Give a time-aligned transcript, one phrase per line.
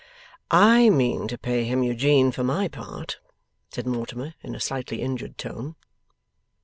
[0.49, 3.19] 'I mean to pay him, Eugene, for my part,'
[3.69, 5.75] said Mortimer, in a slightly injured tone.